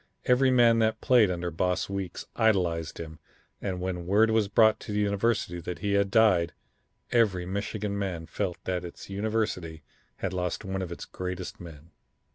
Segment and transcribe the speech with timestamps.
[0.25, 3.19] Every man that played under Boss Weeks idolized him,
[3.61, 6.53] and when word was brought to the university that he had died,
[7.11, 9.83] every Michigan man felt that its university
[10.15, 11.91] had lost one of its greatest men.